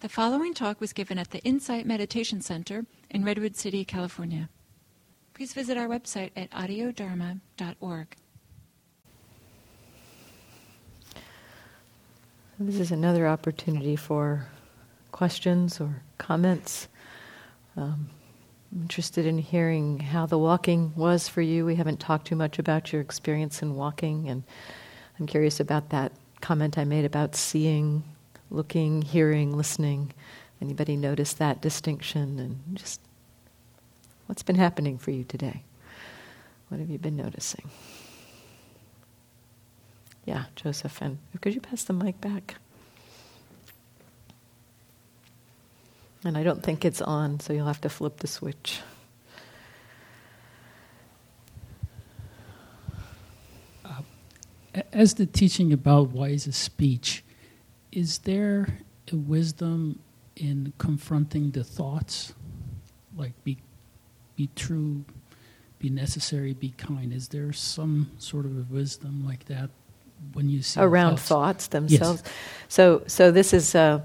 [0.00, 4.48] The following talk was given at the Insight Meditation Center in Redwood City, California.
[5.34, 8.16] Please visit our website at audiodharma.org.
[12.58, 14.46] This is another opportunity for
[15.12, 16.88] questions or comments.
[17.76, 18.08] Um,
[18.72, 21.66] I'm interested in hearing how the walking was for you.
[21.66, 24.44] We haven't talked too much about your experience in walking, and
[25.18, 28.02] I'm curious about that comment I made about seeing,
[28.50, 30.12] looking, hearing, listening.
[30.60, 32.38] Anybody notice that distinction?
[32.38, 33.00] And just
[34.26, 35.62] what's been happening for you today?
[36.68, 37.70] What have you been noticing?
[40.24, 42.56] Yeah, Joseph, and could you pass the mic back?
[46.22, 48.80] And I don't think it's on, so you'll have to flip the switch.
[53.84, 54.02] Uh,
[54.92, 57.24] as the teaching about wise speech,
[57.92, 58.78] is there
[59.12, 59.98] a wisdom
[60.36, 62.34] in confronting the thoughts?
[63.16, 63.58] Like, be,
[64.36, 65.04] be true,
[65.78, 67.12] be necessary, be kind.
[67.12, 69.70] Is there some sort of a wisdom like that
[70.34, 72.22] when you see around thoughts, thoughts themselves?
[72.24, 72.34] Yes.
[72.68, 74.00] So, so this is uh,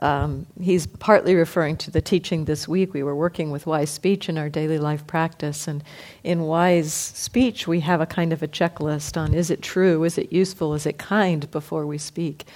[0.00, 2.94] um, he's partly referring to the teaching this week.
[2.94, 5.82] We were working with wise speech in our daily life practice, and
[6.22, 10.18] in wise speech, we have a kind of a checklist on is it true, is
[10.18, 12.46] it useful, is it kind before we speak.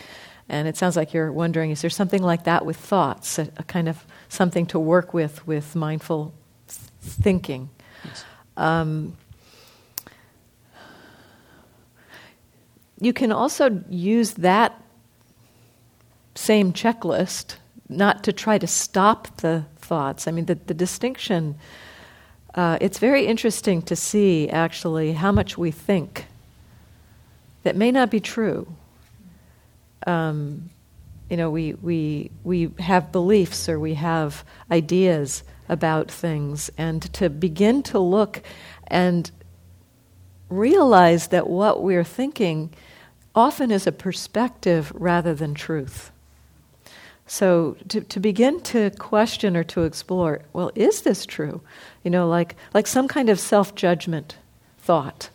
[0.49, 3.63] And it sounds like you're wondering is there something like that with thoughts, a, a
[3.65, 6.33] kind of something to work with with mindful
[7.01, 7.71] thinking?
[8.05, 8.25] Yes.
[8.57, 9.17] Um,
[13.01, 14.81] you can also use that
[16.35, 17.57] same checklist,
[17.89, 20.27] not to try to stop the thoughts.
[20.27, 21.57] I mean, the, the distinction,
[22.55, 26.27] uh, it's very interesting to see actually how much we think
[27.63, 28.67] that may not be true.
[30.09, 30.71] Um,
[31.29, 37.29] you know, we, we, we have beliefs or we have ideas about things, and to
[37.29, 38.43] begin to look
[38.87, 39.31] and
[40.49, 42.71] realize that what we're thinking
[43.35, 46.11] often is a perspective rather than truth.
[47.27, 51.61] So to, to begin to question or to explore, well, is this true?
[52.03, 54.39] You know, like, like some kind of self judgment
[54.79, 55.29] thought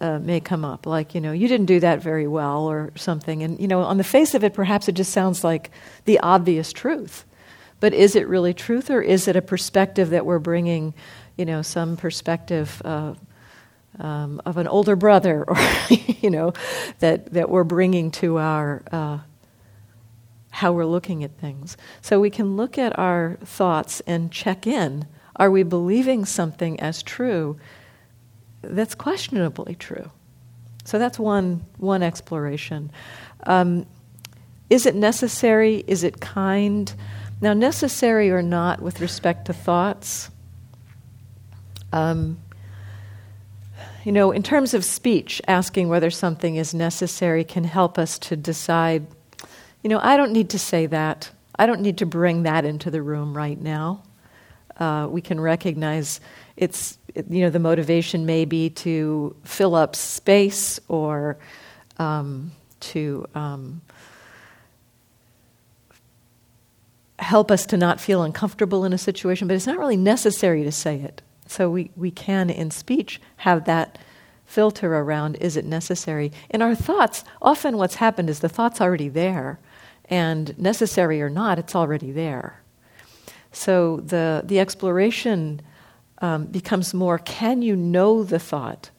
[0.00, 3.42] uh, may come up, like, you know, you didn't do that very well or something.
[3.42, 5.70] And, you know, on the face of it, perhaps it just sounds like
[6.04, 7.24] the obvious truth.
[7.80, 10.94] But is it really truth or is it a perspective that we're bringing,
[11.36, 13.14] you know, some perspective uh,
[13.98, 15.56] um, of an older brother or,
[15.90, 16.52] you know,
[17.00, 18.82] that, that we're bringing to our.
[18.90, 19.18] Uh,
[20.56, 21.76] how we're looking at things.
[22.00, 25.06] So we can look at our thoughts and check in.
[25.36, 27.58] Are we believing something as true
[28.70, 30.10] that's questionably true?
[30.84, 32.90] So that's one, one exploration.
[33.44, 33.86] Um,
[34.70, 35.84] is it necessary?
[35.86, 36.92] Is it kind?
[37.40, 40.30] Now, necessary or not with respect to thoughts,
[41.92, 42.38] um,
[44.04, 48.36] you know, in terms of speech, asking whether something is necessary can help us to
[48.36, 49.06] decide
[49.86, 51.30] you know, I don't need to say that.
[51.56, 54.02] I don't need to bring that into the room right now.
[54.78, 56.20] Uh, we can recognize
[56.56, 61.38] it's, you know, the motivation may be to fill up space or
[61.98, 63.80] um, to um,
[67.18, 70.72] help us to not feel uncomfortable in a situation, but it's not really necessary to
[70.72, 71.22] say it.
[71.46, 73.98] So we, we can, in speech, have that
[74.44, 76.32] filter around is it necessary?
[76.50, 79.58] In our thoughts, often what's happened is the thought's already there
[80.08, 82.60] and necessary or not, it's already there.
[83.56, 85.62] So the, the exploration
[86.18, 88.90] um, becomes more can you know the thought?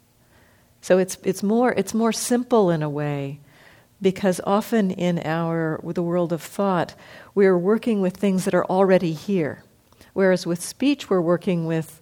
[0.82, 3.40] So it's, it's, more, it's more simple in a way
[4.02, 6.96] because often in our the world of thought,
[7.36, 9.64] we're working with things that are already here.
[10.14, 12.02] Whereas with speech, we're working with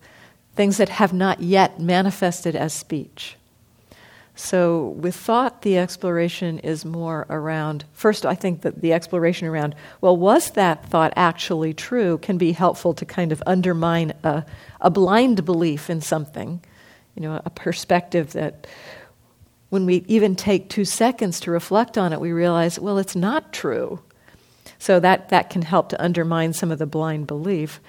[0.56, 3.36] things that have not yet manifested as speech.
[4.38, 9.76] So, with thought, the exploration is more around first, I think that the exploration around,
[10.02, 14.46] well, was that thought actually true, can be helpful to kind of undermine a,
[14.82, 16.62] a blind belief in something,
[17.16, 18.68] you know, a perspective that
[19.70, 23.54] when we even take two seconds to reflect on it, we realize, well, it's not
[23.54, 24.02] true.
[24.80, 27.80] So, that, that can help to undermine some of the blind belief.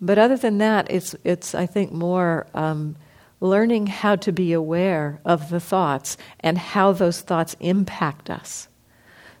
[0.00, 2.46] But other than that, it's, it's I think, more.
[2.54, 2.96] Um,
[3.40, 8.68] learning how to be aware of the thoughts and how those thoughts impact us.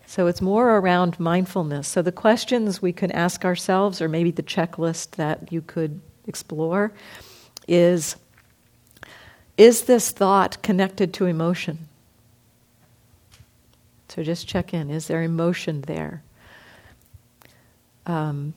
[0.06, 1.88] So it's more around mindfulness.
[1.88, 6.92] So the questions we can ask ourselves, or maybe the checklist that you could explore,
[7.66, 8.16] is
[9.56, 11.88] Is this thought connected to emotion?
[14.08, 14.88] So just check in.
[14.88, 16.22] Is there emotion there?
[18.08, 18.54] um,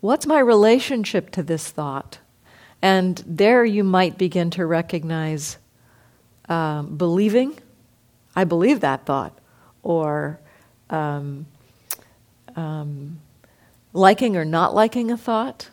[0.00, 2.18] what's my relationship to this thought?
[2.82, 5.56] And there you might begin to recognize
[6.48, 7.56] um, believing,
[8.34, 9.38] I believe that thought,
[9.84, 10.40] or
[10.90, 11.46] um,
[12.56, 13.20] um,
[13.92, 15.70] liking or not liking a thought.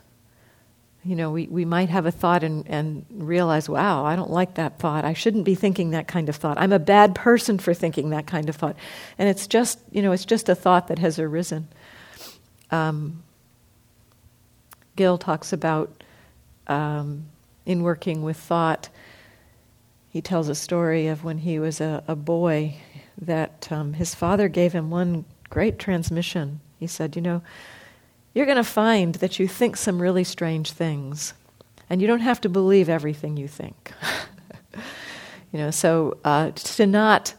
[1.02, 4.54] You know, we, we might have a thought and, and realize, wow, I don't like
[4.54, 5.04] that thought.
[5.04, 6.58] I shouldn't be thinking that kind of thought.
[6.58, 8.76] I'm a bad person for thinking that kind of thought.
[9.18, 11.68] And it's just, you know, it's just a thought that has arisen.
[12.70, 13.22] Um,
[14.94, 15.99] Gil talks about
[16.70, 17.26] um,
[17.66, 18.88] in working with thought,
[20.08, 22.76] he tells a story of when he was a, a boy
[23.20, 26.60] that um, his father gave him one great transmission.
[26.78, 27.42] He said, You know,
[28.32, 31.34] you're going to find that you think some really strange things,
[31.88, 33.92] and you don't have to believe everything you think.
[35.52, 37.34] you know, so uh, to not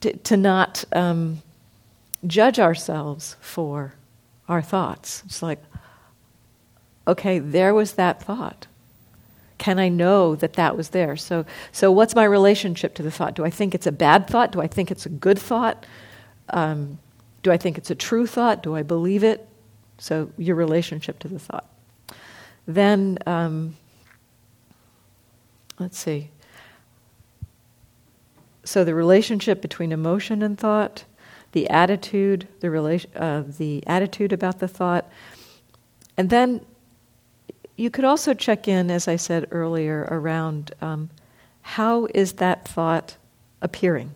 [0.00, 1.42] to, to not um,
[2.26, 3.94] judge ourselves for
[4.48, 5.22] our thoughts.
[5.26, 5.60] It's like,
[7.08, 8.66] okay, there was that thought.
[9.56, 11.16] Can I know that that was there?
[11.16, 13.34] So, so what's my relationship to the thought?
[13.34, 14.52] Do I think it's a bad thought?
[14.52, 15.84] Do I think it's a good thought?
[16.50, 16.98] Um,
[17.42, 18.62] do I think it's a true thought?
[18.62, 19.48] Do I believe it?
[19.96, 21.66] So, your relationship to the thought.
[22.66, 23.76] Then, um,
[25.80, 26.30] let's see.
[28.62, 31.04] So, the relationship between emotion and thought,
[31.50, 35.10] the attitude, the, relation, uh, the attitude about the thought,
[36.16, 36.60] and then
[37.78, 41.10] you could also check in, as I said earlier, around um,
[41.62, 43.16] how is that thought
[43.62, 44.14] appearing?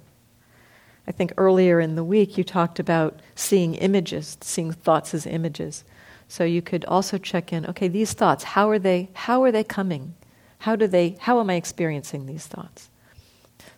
[1.06, 5.84] I think earlier in the week you talked about seeing images, seeing thoughts as images.
[6.26, 9.64] So you could also check in, okay, these thoughts, how are they how are they
[9.64, 10.14] coming?
[10.58, 12.90] How do they how am I experiencing these thoughts?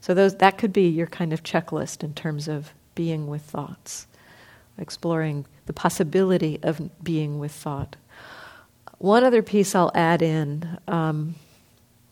[0.01, 4.07] So those that could be your kind of checklist in terms of being with thoughts,
[4.79, 7.97] exploring the possibility of being with thought.
[8.99, 11.35] One other piece I'll add in, um,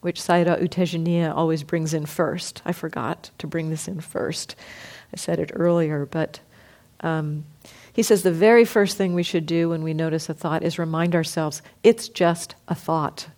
[0.01, 2.61] which Sayadaw U Tejaniya always brings in first.
[2.65, 4.57] I forgot to bring this in first.
[5.13, 6.41] I said it earlier, but
[7.01, 7.45] um,
[7.93, 10.79] he says the very first thing we should do when we notice a thought is
[10.79, 13.29] remind ourselves it's just a thought.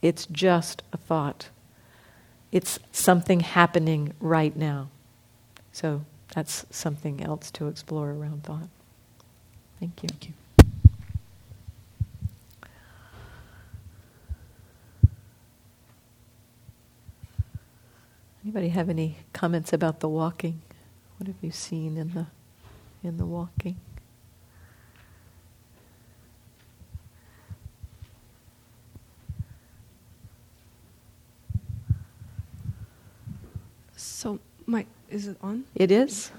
[0.00, 1.48] It's just a thought.
[2.52, 4.88] It's something happening right now.
[5.72, 6.04] So
[6.34, 8.68] that's something else to explore around thought.
[9.80, 10.08] Thank you.
[10.08, 10.34] Thank you.
[18.48, 20.62] Anybody have any comments about the walking?
[21.18, 22.26] What have you seen in the
[23.06, 23.76] in the walking?
[33.94, 35.64] So my is it on?
[35.74, 36.32] It is.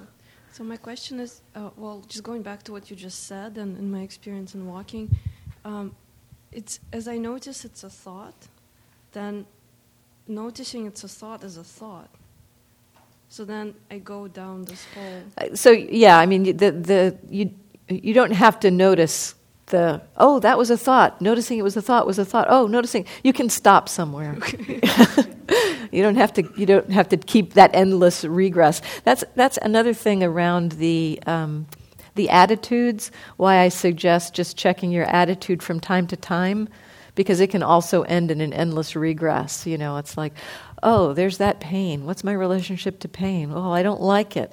[0.52, 3.78] So my question is, uh, well, just going back to what you just said and
[3.78, 5.16] in my experience in walking,
[5.64, 5.96] um,
[6.52, 8.48] it's as I notice it's a thought,
[9.12, 9.46] then
[10.30, 12.10] noticing it's a thought is a thought.
[13.30, 15.24] So then I go down this whole.
[15.38, 17.52] Uh, So yeah, I mean the the you
[17.90, 19.36] you don't have to notice
[19.68, 21.22] the oh that was a thought.
[21.22, 22.48] Noticing it was a thought was a thought.
[22.50, 24.38] Oh, noticing you can stop somewhere.
[25.92, 28.82] you don't have to you don't have to keep that endless regress.
[29.04, 31.20] That's that's another thing around the.
[31.28, 31.68] Um,
[32.16, 36.68] the attitudes, why I suggest just checking your attitude from time to time,
[37.16, 39.66] because it can also end in an endless regress.
[39.66, 40.34] You know, it's like,
[40.84, 42.06] oh, there's that pain.
[42.06, 43.52] What's my relationship to pain?
[43.54, 44.52] Oh, I don't like it.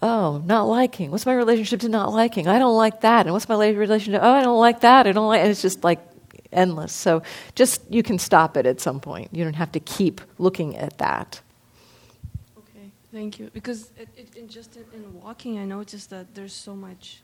[0.00, 1.12] Oh, not liking.
[1.12, 2.48] What's my relationship to not liking?
[2.48, 3.26] I don't like that.
[3.26, 4.20] And what's my relationship?
[4.20, 5.06] To, oh, I don't like that.
[5.06, 5.40] I don't like.
[5.42, 6.00] And it's just like
[6.52, 6.92] endless.
[6.92, 7.22] So
[7.54, 9.28] just you can stop it at some point.
[9.32, 11.40] You don't have to keep looking at that.
[12.58, 13.50] Okay, thank you.
[13.52, 17.22] Because it, it, just in, in walking, I noticed that there's so much.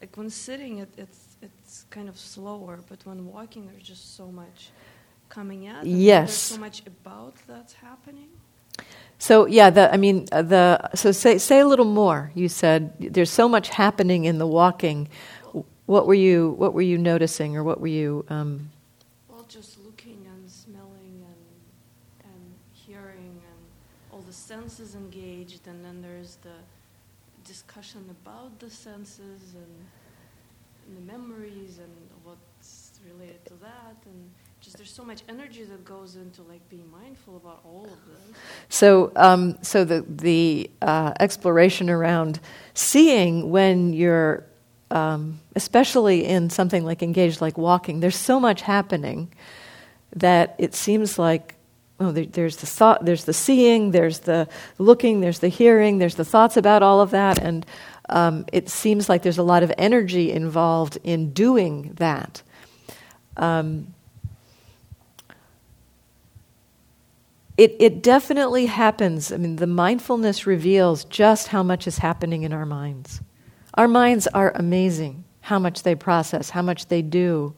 [0.00, 4.26] Like when sitting, it, it's it's kind of slower, but when walking, there's just so
[4.30, 4.70] much
[5.28, 5.84] coming at.
[5.84, 6.26] Yes.
[6.26, 8.28] There's so much about that's happening.
[9.18, 12.32] So yeah, the, I mean uh, the so say say a little more.
[12.34, 15.08] You said there's so much happening in the walking.
[15.86, 18.24] What were you What were you noticing, or what were you?
[18.28, 18.70] Um,
[19.28, 21.42] Well, just looking and smelling and
[22.24, 23.60] and hearing and
[24.10, 26.58] all the senses engaged, and then there's the
[27.44, 29.74] discussion about the senses and
[30.94, 31.92] the memories and
[32.24, 36.88] what's related to that, and just there's so much energy that goes into like being
[36.90, 38.36] mindful about all of this.
[38.68, 42.40] so um, so the the uh, exploration around
[42.74, 44.44] seeing when you're,
[44.90, 48.00] um, especially in something like engaged, like walking.
[48.00, 49.32] There's so much happening
[50.14, 51.56] that it seems like
[52.02, 54.48] oh, there, there's the thought, there's the seeing, there's the
[54.78, 57.64] looking, there's the hearing, there's the thoughts about all of that, and
[58.08, 62.42] um, it seems like there's a lot of energy involved in doing that.
[63.36, 63.94] Um,
[67.56, 69.32] it, it definitely happens.
[69.32, 73.20] I mean, the mindfulness reveals just how much is happening in our minds.
[73.74, 77.54] Our minds are amazing, how much they process, how much they do.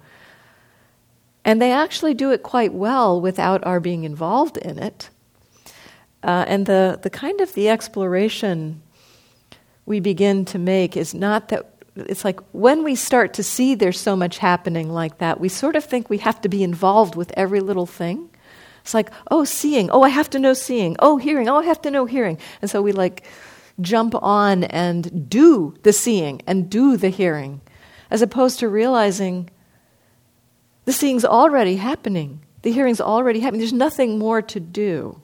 [1.44, 5.10] And they actually do it quite well without our being involved in it.
[6.22, 8.82] Uh, and the, the kind of the exploration
[9.86, 14.00] we begin to make is not that it's like when we start to see there's
[14.00, 17.32] so much happening like that, we sort of think we have to be involved with
[17.36, 18.30] every little thing.
[18.80, 21.80] It's like, oh, seeing, oh, I have to know seeing, oh, hearing, oh, I have
[21.82, 22.38] to know hearing.
[22.60, 23.24] And so we like
[23.80, 27.60] jump on and do the seeing and do the hearing,
[28.10, 29.48] as opposed to realizing
[30.84, 33.60] the seeing's already happening, the hearing's already happening.
[33.60, 35.20] There's nothing more to do.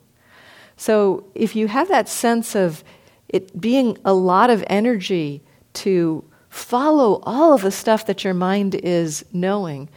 [0.77, 2.83] So if you have that sense of
[3.33, 8.75] it being a lot of energy to follow all of the stuff that your mind
[8.75, 9.89] is knowing,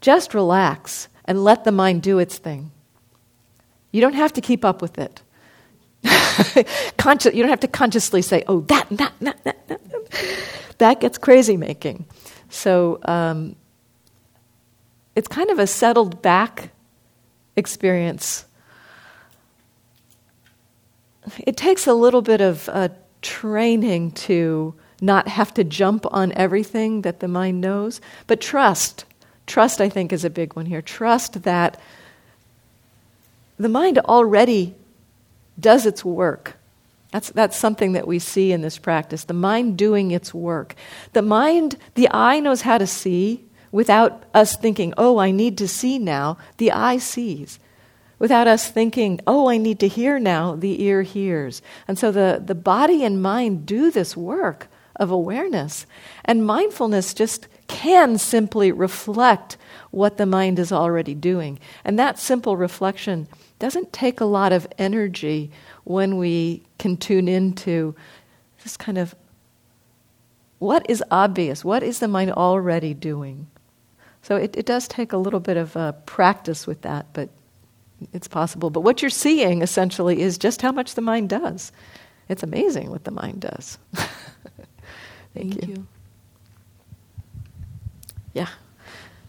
[0.00, 2.70] just relax and let the mind do its thing.
[3.92, 5.22] You don't have to keep up with it.
[6.96, 9.80] Consci- you don't have to consciously say, oh, that, that, that, that, that.
[10.78, 12.06] That gets crazy making.
[12.48, 13.54] So um,
[15.14, 16.70] it's kind of a settled back
[17.54, 18.46] experience
[21.38, 22.88] it takes a little bit of uh,
[23.22, 29.04] training to not have to jump on everything that the mind knows, but trust.
[29.46, 30.82] Trust, I think, is a big one here.
[30.82, 31.80] Trust that
[33.58, 34.74] the mind already
[35.58, 36.56] does its work.
[37.12, 40.74] That's, that's something that we see in this practice the mind doing its work.
[41.12, 45.68] The mind, the eye knows how to see without us thinking, oh, I need to
[45.68, 46.38] see now.
[46.58, 47.58] The eye sees
[48.20, 51.62] without us thinking, oh, I need to hear now, the ear hears.
[51.88, 55.86] And so the, the body and mind do this work of awareness.
[56.24, 59.56] And mindfulness just can simply reflect
[59.90, 61.58] what the mind is already doing.
[61.82, 63.26] And that simple reflection
[63.58, 65.50] doesn't take a lot of energy
[65.84, 67.94] when we can tune into
[68.62, 69.14] this kind of
[70.58, 71.64] what is obvious?
[71.64, 73.46] What is the mind already doing?
[74.20, 77.30] So it, it does take a little bit of uh, practice with that, but
[78.12, 78.70] it's possible.
[78.70, 81.72] But what you're seeing essentially is just how much the mind does.
[82.28, 83.78] It's amazing what the mind does.
[83.94, 84.08] Thank,
[85.34, 85.74] Thank you.
[85.74, 85.86] you.
[88.34, 88.48] Yeah.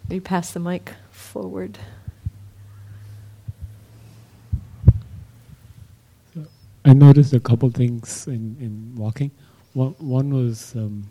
[0.09, 1.79] You pass the mic forward.
[6.83, 9.31] I noticed a couple things in, in walking.
[9.73, 11.09] One, one was um,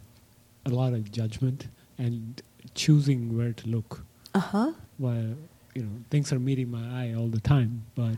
[0.67, 2.43] a lot of judgment and
[2.75, 4.05] choosing where to look.
[4.35, 4.73] Uh huh.
[4.99, 5.37] While
[5.75, 8.17] you know things are meeting my eye all the time, but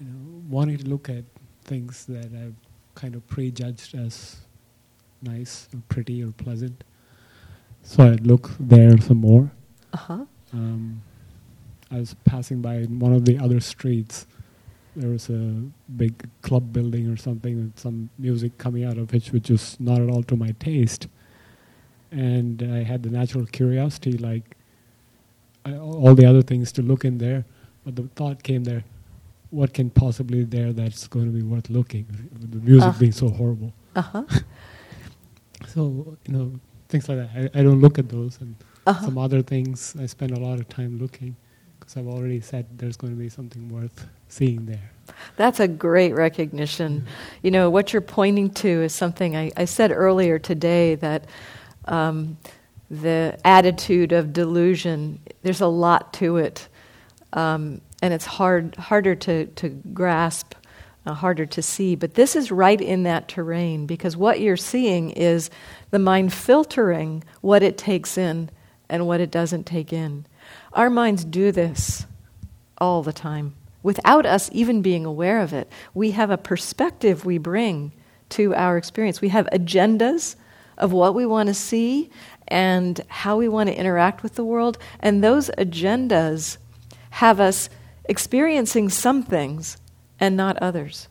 [0.00, 1.24] you know wanting to look at
[1.64, 2.54] things that I've
[2.94, 4.36] kind of prejudged as
[5.22, 6.84] nice or pretty or pleasant.
[7.82, 9.50] So I'd look there some more.
[9.92, 10.24] Uh huh.
[10.52, 11.02] Um,
[11.90, 14.26] I was passing by one of the other streets.
[14.94, 15.62] There was a
[15.96, 20.00] big club building or something with some music coming out of it, which was not
[20.00, 21.08] at all to my taste.
[22.10, 24.56] And I had the natural curiosity, like,
[25.66, 27.44] all the other things to look in there,
[27.84, 28.84] but the thought came there,
[29.50, 32.06] what can possibly there that's going to be worth looking?
[32.32, 32.98] The music uh.
[32.98, 33.72] being so horrible.
[33.94, 34.24] Uh-huh.
[35.68, 36.52] so you know
[36.88, 37.50] things like that.
[37.54, 39.04] I, I don't look at those, and uh-huh.
[39.04, 41.36] some other things I spend a lot of time looking
[41.78, 44.90] because I've already said there's going to be something worth seeing there.
[45.36, 47.06] That's a great recognition.
[47.42, 51.26] You know what you're pointing to is something I, I said earlier today that.
[51.84, 52.38] Um,
[52.92, 55.18] the attitude of delusion.
[55.40, 56.68] There's a lot to it,
[57.32, 60.54] um, and it's hard, harder to, to grasp,
[61.06, 61.96] uh, harder to see.
[61.96, 65.48] But this is right in that terrain because what you're seeing is
[65.90, 68.50] the mind filtering what it takes in
[68.90, 70.26] and what it doesn't take in.
[70.74, 72.04] Our minds do this
[72.76, 75.72] all the time without us even being aware of it.
[75.94, 77.92] We have a perspective we bring
[78.30, 79.22] to our experience.
[79.22, 80.36] We have agendas
[80.76, 82.10] of what we want to see
[82.52, 84.76] and how we want to interact with the world.
[85.00, 86.58] And those agendas
[87.12, 87.70] have us
[88.04, 89.78] experiencing some things
[90.20, 91.08] and not others.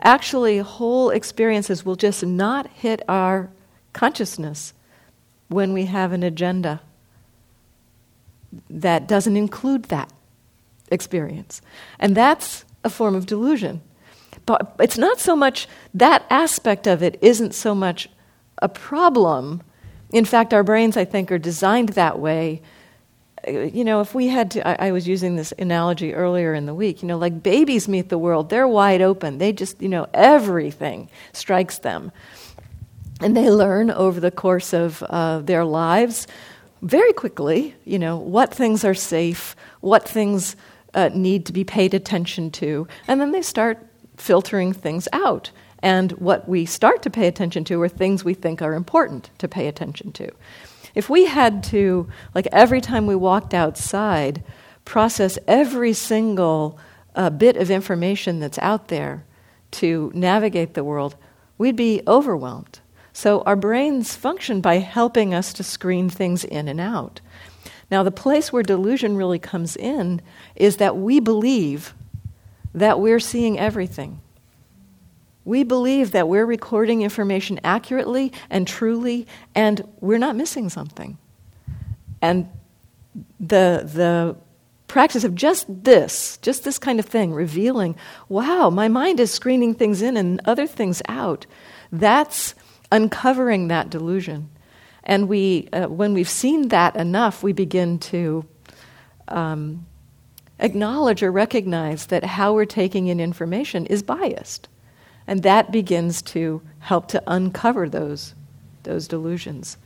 [0.00, 3.50] Actually, whole experiences will just not hit our
[3.92, 4.72] consciousness
[5.48, 6.80] when we have an agenda
[8.70, 10.10] that doesn't include that
[10.90, 11.60] experience.
[11.98, 13.82] And that's a form of delusion.
[14.46, 18.08] But it's not so much, that aspect of it isn't so much
[18.62, 19.62] a problem
[20.12, 22.62] in fact, our brains, I think, are designed that way.
[23.46, 26.66] Uh, you know, if we had to, I, I, was using this analogy earlier in
[26.66, 29.38] the week, you know, like babies meet the world, they're wide open.
[29.38, 32.12] They just, you know, everything strikes them.
[33.20, 36.26] and they learn over the course of uh, their lives
[36.82, 40.56] very quickly, you know, what things are safe, what things
[40.94, 43.86] uh, need to be paid attention to, and then they start
[44.16, 45.50] filtering things out.
[45.82, 49.48] And what we start to pay attention to are things we think are important to
[49.48, 50.30] pay attention to.
[50.94, 54.42] If we had to, like every time we walked outside,
[54.84, 56.78] process every single
[57.14, 59.24] uh, bit of information that's out there
[59.72, 61.16] to navigate the world,
[61.58, 62.80] we'd be overwhelmed.
[63.12, 67.20] So our brains function by helping us to screen things in and out.
[67.90, 70.22] Now, the place where delusion really comes in
[70.54, 71.92] is that we believe
[72.72, 74.20] that we're seeing everything.
[75.44, 81.18] We believe that we're recording information accurately and truly, and we're not missing something.
[82.20, 82.48] And
[83.38, 84.36] the, the
[84.86, 87.96] practice of just this, just this kind of thing, revealing,
[88.28, 91.46] wow, my mind is screening things in and other things out,
[91.90, 92.54] that's
[92.92, 94.50] uncovering that delusion.
[95.04, 98.44] And we, uh, when we've seen that enough, we begin to
[99.28, 99.86] um,
[100.58, 104.68] acknowledge or recognize that how we're taking in information is biased.
[105.30, 108.34] And that begins to help to uncover those,
[108.82, 109.76] those delusions.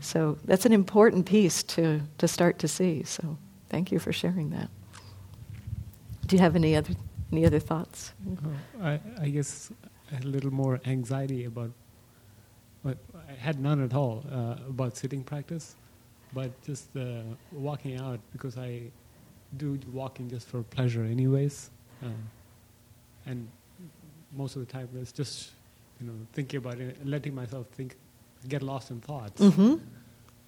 [0.00, 3.02] So that's an important piece to, to start to see.
[3.04, 3.36] So
[3.68, 4.70] thank you for sharing that.
[6.26, 6.94] Do you have any other,
[7.30, 8.14] any other thoughts?
[8.26, 8.48] Uh,
[8.82, 9.70] I, I guess
[10.10, 11.70] a little more anxiety about
[12.82, 15.74] but I had none at all uh, about sitting practice,
[16.34, 18.82] but just uh, walking out because I
[19.56, 21.70] do walking just for pleasure, anyways,
[22.02, 22.14] um,
[23.24, 23.48] and
[24.36, 25.50] most of the time it's just
[26.00, 27.96] you know thinking about it, letting myself think,
[28.48, 29.40] get lost in thoughts.
[29.40, 29.76] Mm-hmm.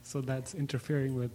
[0.02, 1.32] So that's interfering with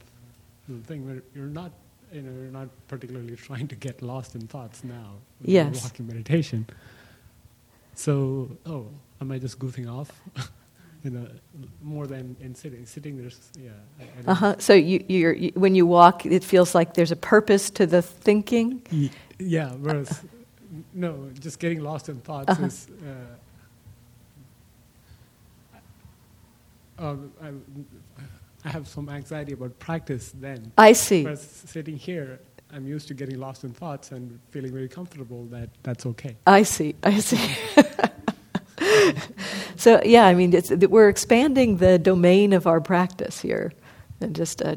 [0.67, 1.71] the thing where you're not
[2.11, 5.15] you know you're not particularly trying to get lost in thoughts now.
[5.41, 5.83] Yes.
[5.83, 6.67] Walking meditation.
[7.95, 8.87] So oh,
[9.19, 10.11] am I just goofing off?
[11.03, 11.27] you know,
[11.81, 12.85] more than in sitting.
[12.85, 13.71] Sitting, there's yeah.
[14.27, 14.55] uh huh.
[14.59, 18.01] So you, you're you, when you walk, it feels like there's a purpose to the
[18.01, 18.81] thinking.
[19.39, 19.71] Yeah.
[19.71, 20.23] Whereas,
[20.93, 22.65] no, just getting lost in thoughts uh-huh.
[22.65, 22.87] is.
[26.99, 27.49] Uh, um, I,
[28.63, 30.71] I have some anxiety about practice then.
[30.77, 31.23] I see.
[31.23, 32.39] Whereas sitting here,
[32.71, 36.37] I'm used to getting lost in thoughts and feeling very comfortable that that's okay.
[36.45, 36.95] I see.
[37.03, 37.55] I see.
[39.75, 40.53] so yeah, I mean,
[40.89, 43.73] we're expanding the domain of our practice here,
[44.21, 44.75] and just uh,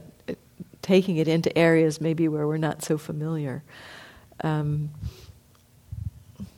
[0.82, 3.62] taking it into areas maybe where we're not so familiar.
[4.42, 4.90] Um,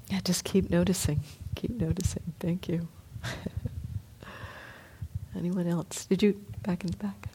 [0.09, 1.21] yeah, just keep noticing.
[1.55, 2.23] Keep noticing.
[2.41, 2.89] Thank you.
[5.37, 6.07] Anyone else?
[6.07, 7.29] Did you back in the back?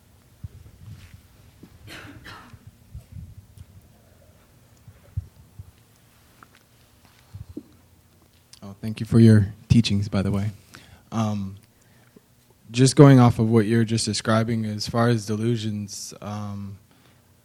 [8.63, 10.51] Oh, thank you for your teachings, by the way.
[11.11, 11.57] Um,
[12.69, 16.77] just going off of what you're just describing, as far as delusions, um,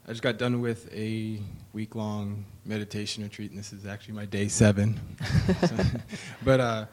[0.09, 1.41] I just got done with a
[1.73, 5.01] week long meditation retreat, and this is actually my day seven.
[6.45, 6.87] but uh,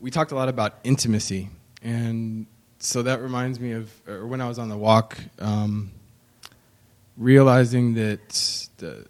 [0.00, 1.50] we talked a lot about intimacy,
[1.82, 2.46] and
[2.80, 3.92] so that reminds me of
[4.28, 5.92] when I was on the walk, um,
[7.16, 9.06] realizing that the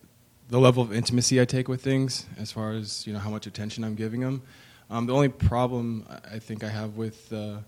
[0.50, 3.46] the level of intimacy I take with things, as far as you know how much
[3.46, 4.42] attention I'm giving them.
[4.90, 7.60] Um, the only problem I think I have with, uh,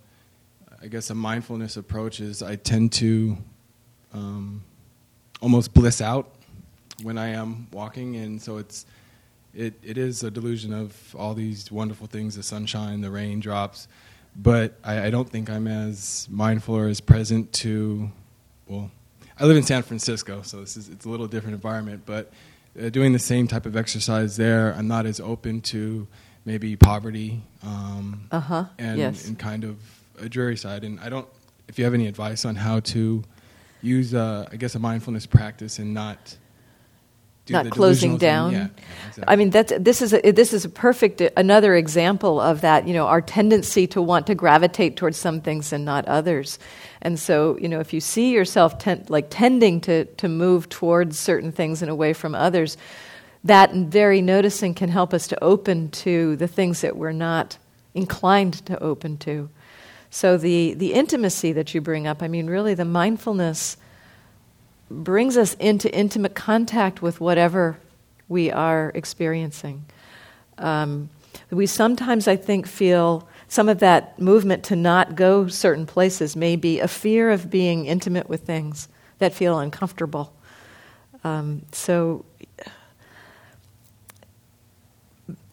[0.83, 3.39] I guess, a mindfulness approach is I tend to
[4.13, 4.63] um,
[5.45, 6.31] almost bliss out
[7.03, 8.87] when I am walking, and so it's
[9.55, 13.87] it, it is a delusion of all these wonderful things the sunshine, the raindrops,
[14.35, 18.11] but I, I don't think I'm as mindful or as present to,
[18.67, 18.91] well,
[19.39, 22.33] I live in San Francisco, so this is it's a little different environment, but
[22.81, 26.09] uh, doing the same type of exercise there, I'm not as open to
[26.47, 28.65] maybe poverty um, uh-huh.
[28.79, 29.29] and, yes.
[29.29, 29.77] and kind of
[30.19, 30.85] a dreary side.
[30.85, 31.29] And I don't,
[31.69, 33.25] if you have any advice on how to
[33.85, 36.37] use, uh, I guess, a mindfulness practice and not
[37.47, 38.53] do not closing down.
[38.53, 38.69] Yeah,
[39.09, 39.25] exactly.
[39.27, 42.89] I mean, that's, this is a, this is a perfect another example of that.
[42.89, 46.59] You know, our tendency to want to gravitate towards some things and not others.
[47.03, 51.19] And so, you know, if you see yourself ten, like tending to to move towards
[51.19, 52.79] certain things and away from others,
[53.45, 57.59] that very noticing can help us to open to the things that we're not
[57.93, 59.51] inclined to open to.
[60.15, 63.77] So the the intimacy that you bring up, I mean, really, the mindfulness
[64.89, 67.79] brings us into intimate contact with whatever
[68.29, 69.85] we are experiencing.
[70.57, 71.11] Um,
[71.51, 76.55] we sometimes, I think, feel some of that movement to not go certain places may
[76.55, 78.87] be a fear of being intimate with things
[79.19, 80.33] that feel uncomfortable.
[81.25, 82.25] Um, so,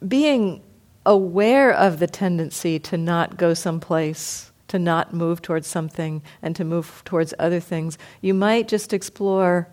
[0.08, 0.62] being
[1.04, 6.64] aware of the tendency to not go someplace to not move towards something and to
[6.64, 7.98] move towards other things.
[8.22, 9.68] You might just explore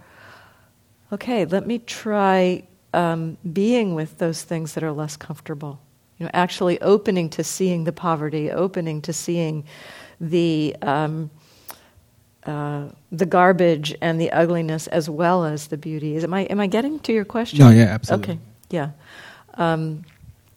[1.12, 5.80] okay, let me try um, being with those things that are less comfortable.
[6.18, 9.64] You know, actually opening to seeing the poverty, opening to seeing
[10.20, 11.30] the um,
[12.44, 16.16] uh, the garbage and the ugliness as well as the beauty.
[16.16, 17.61] Is am I am I getting to your question?
[17.61, 18.34] No, yeah, absolutely.
[18.34, 18.90] Okay, yeah.
[19.54, 20.04] Um,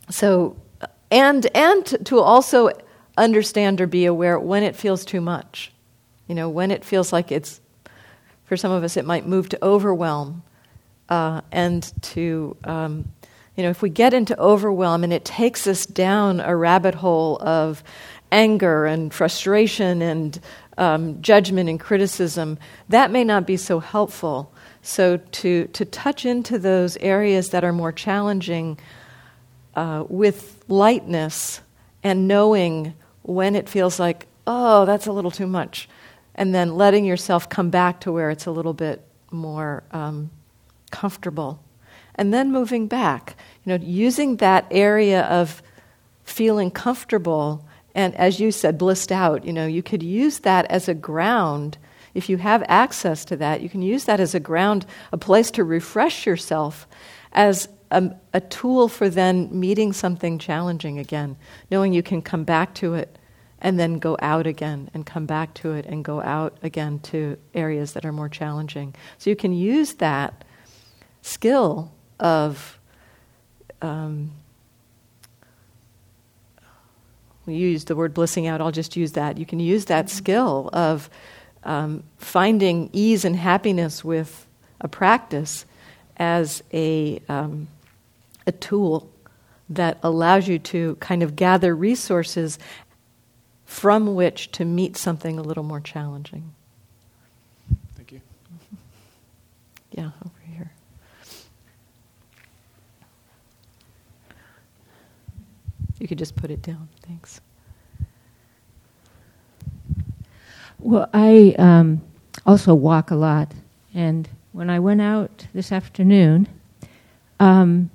[0.10, 0.58] so,
[1.12, 2.72] and and to also
[3.18, 5.72] understand or be aware when it feels too much.
[6.28, 7.60] You know, when it feels like it's,
[8.46, 10.44] for some of us, it might move to overwhelm,
[11.10, 13.12] uh, and to, um,
[13.56, 17.42] you know, if we get into overwhelm and it takes us down a rabbit hole
[17.42, 17.84] of
[18.32, 20.40] anger and frustration and
[20.78, 24.52] um, judgment and criticism, that may not be so helpful.
[24.82, 28.80] So to to touch into those areas that are more challenging
[29.76, 31.62] uh, with lightness
[32.04, 35.88] and knowing when it feels like, oh, that's a little too much,
[36.36, 40.30] and then letting yourself come back to where it's a little bit more um,
[40.92, 41.64] comfortable,
[42.16, 43.36] and then moving back.
[43.64, 45.62] You know, using that area of
[46.24, 49.46] feeling comfortable and, as you said, blissed out.
[49.46, 51.78] You know, you could use that as a ground.
[52.14, 55.52] If you have access to that, you can use that as a ground, a place
[55.52, 56.88] to refresh yourself
[57.34, 61.36] as a, a, tool for then meeting something challenging again,
[61.70, 63.18] knowing you can come back to it
[63.60, 67.38] and then go out again and come back to it and go out again to
[67.54, 68.96] areas that are more challenging.
[69.18, 70.44] So you can use that
[71.22, 72.80] skill of.
[73.82, 74.32] Um,
[77.48, 79.38] we use the word blissing out, I'll just use that.
[79.38, 81.10] You can use that skill of
[81.64, 84.46] um, finding ease and happiness with
[84.80, 85.66] a practice
[86.18, 87.68] as a um,
[88.48, 89.10] a tool
[89.70, 92.60] that allows you to kind of gather resources
[93.66, 96.54] from which to meet something a little more challenging.
[97.96, 98.22] Thank you.
[99.92, 100.72] Yeah, over here.
[106.00, 106.88] You could just put it down.
[107.06, 107.42] Thanks.
[110.80, 112.02] Well, I um,
[112.46, 113.54] also walk a lot,
[113.94, 116.48] and when I went out this afternoon,
[117.40, 117.90] um,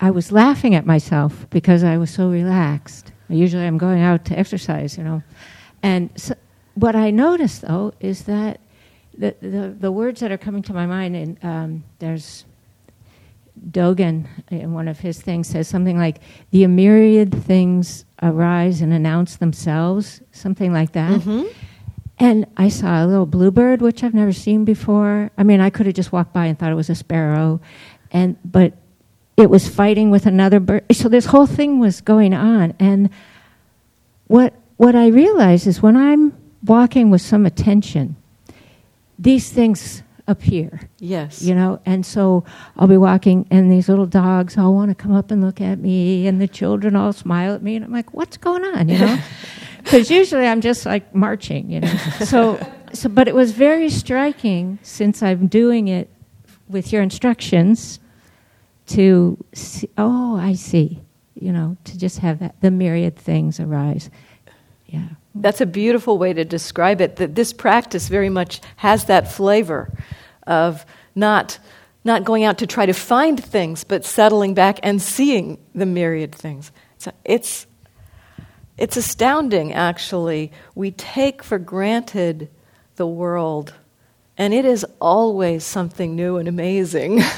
[0.00, 3.12] I was laughing at myself because I was so relaxed.
[3.28, 5.22] Usually I'm going out to exercise, you know.
[5.82, 6.34] And so,
[6.74, 8.60] what I noticed, though, is that
[9.16, 12.44] the, the, the words that are coming to my mind, and um, there's
[13.70, 16.20] Dogen in one of his things says something like,
[16.52, 21.20] the myriad things arise and announce themselves, something like that.
[21.20, 21.48] Mm-hmm.
[22.20, 25.30] And I saw a little bluebird, which I've never seen before.
[25.36, 27.60] I mean, I could have just walked by and thought it was a sparrow,
[28.10, 28.74] and but
[29.38, 30.84] it was fighting with another bird.
[30.90, 32.74] So this whole thing was going on.
[32.80, 33.08] And
[34.26, 38.16] what, what I realize is when I'm walking with some attention,
[39.16, 40.80] these things appear.
[40.98, 41.40] Yes.
[41.40, 42.44] You know, and so
[42.76, 45.78] I'll be walking, and these little dogs all want to come up and look at
[45.78, 48.98] me, and the children all smile at me, and I'm like, what's going on, you
[48.98, 49.18] know?
[49.78, 51.94] Because usually I'm just like marching, you know.
[52.24, 52.60] So,
[52.92, 56.10] so, but it was very striking since I'm doing it
[56.68, 57.98] with your instructions
[58.88, 61.00] to see, oh, I see,
[61.34, 64.10] you know, to just have that, the myriad things arise.
[64.86, 65.08] Yeah.
[65.34, 67.16] That's a beautiful way to describe it.
[67.16, 69.92] That this practice very much has that flavor
[70.46, 71.58] of not
[72.04, 76.34] not going out to try to find things, but settling back and seeing the myriad
[76.34, 76.72] things.
[76.96, 77.66] So it's
[78.78, 80.52] it's astounding, actually.
[80.74, 82.48] We take for granted
[82.96, 83.74] the world,
[84.38, 87.22] and it is always something new and amazing.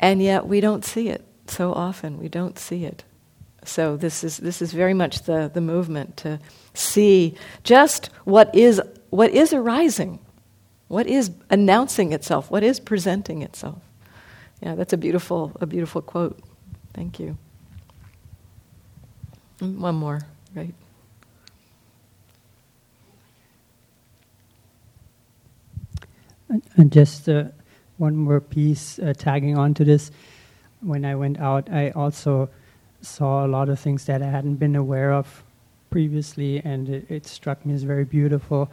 [0.00, 2.18] and yet we don't see it so often.
[2.18, 3.04] We don't see it.
[3.64, 6.40] So this is this is very much the, the movement to
[6.74, 10.20] see just what is what is arising,
[10.88, 13.80] what is announcing itself, what is presenting itself.
[14.62, 16.40] Yeah, that's a beautiful a beautiful quote.
[16.94, 17.38] Thank you.
[19.60, 20.22] Mm, one more,
[20.54, 20.74] right?
[26.76, 27.44] And just uh,
[28.00, 30.10] one more piece uh, tagging on to this.
[30.80, 32.48] When I went out, I also
[33.02, 35.44] saw a lot of things that I hadn't been aware of
[35.90, 38.70] previously, and it, it struck me as very beautiful.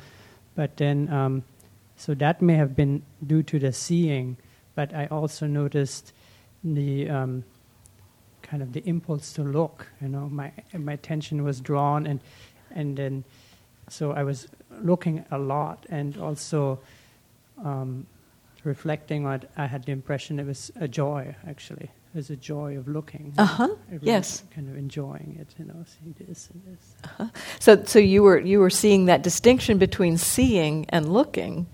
[0.55, 1.43] But then, um,
[1.97, 4.37] so that may have been due to the seeing,
[4.75, 6.13] but I also noticed
[6.63, 7.43] the um,
[8.41, 9.87] kind of the impulse to look.
[10.01, 12.21] You know, my my attention was drawn, and
[12.71, 13.23] and then
[13.89, 14.47] so I was
[14.81, 16.79] looking a lot, and also.
[17.63, 18.05] Um,
[18.67, 21.85] reflecting on it, I had the impression it was a joy, actually.
[21.85, 23.33] It was a joy of looking.
[23.37, 24.43] Uh-huh, Everyone yes.
[24.53, 26.95] Kind of enjoying it, you know, seeing this and this.
[27.03, 27.27] Uh-huh.
[27.59, 31.67] So, so you were you were seeing that distinction between seeing and looking.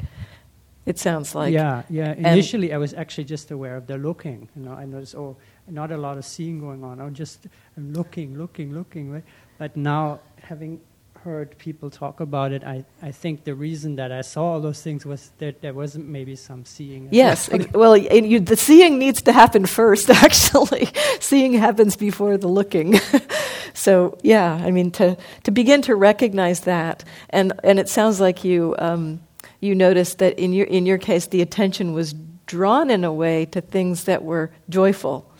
[0.85, 2.13] It sounds like yeah, yeah.
[2.13, 4.49] Initially, I was actually just aware of the looking.
[4.55, 6.99] You know, I noticed, oh, not a lot of seeing going on.
[6.99, 9.11] I'm just I'm looking, looking, looking.
[9.11, 9.23] Right?
[9.57, 10.81] But now, having
[11.23, 14.81] heard people talk about it, I, I think the reason that I saw all those
[14.81, 17.07] things was that there wasn't maybe some seeing.
[17.11, 17.67] Yes, well.
[17.73, 20.09] well, and you, the seeing needs to happen first.
[20.09, 22.99] Actually, seeing happens before the looking.
[23.73, 28.43] so, yeah, I mean, to to begin to recognize that, and and it sounds like
[28.43, 29.21] you um,
[29.61, 32.13] you noticed that in your in your case, the attention was
[32.45, 35.31] drawn in a way to things that were joyful.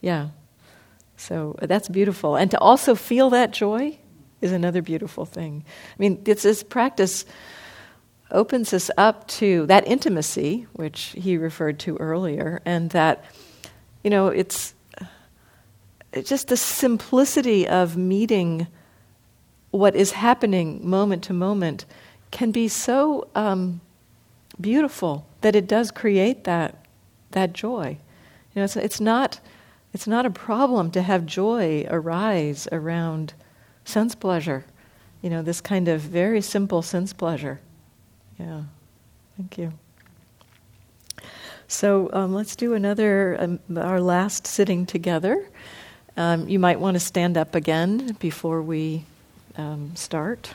[0.00, 0.30] Yeah,
[1.16, 3.98] so that's beautiful, and to also feel that joy
[4.40, 5.64] is another beautiful thing.
[5.66, 7.24] I mean, it's this practice
[8.30, 13.24] opens us up to that intimacy, which he referred to earlier, and that,
[14.04, 14.74] you know, it's,
[16.12, 18.66] it's just the simplicity of meeting
[19.70, 21.84] what is happening moment to moment
[22.30, 23.80] can be so um,
[24.60, 26.84] beautiful that it does create that,
[27.30, 27.98] that joy.
[28.54, 29.40] You know, it's, it's, not,
[29.92, 33.34] it's not a problem to have joy arise around
[33.88, 34.64] sense pleasure.
[35.22, 37.60] You know, this kind of very simple sense pleasure.
[38.38, 38.62] Yeah,
[39.36, 39.72] thank you.
[41.66, 45.48] So um, let's do another, um, our last sitting together.
[46.16, 49.04] Um, you might want to stand up again before we
[49.56, 50.54] um, start.